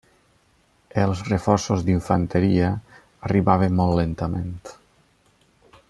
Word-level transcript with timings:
Els 1.01 1.19
reforços 1.27 1.83
d'infanteria 1.89 2.71
arribaven 3.29 3.79
molt 3.81 3.97
lentament. 4.03 4.57